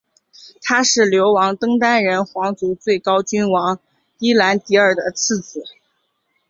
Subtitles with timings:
[0.63, 3.77] 他是流亡登丹人皇族最高君王
[4.17, 5.63] 伊兰迪尔的次子。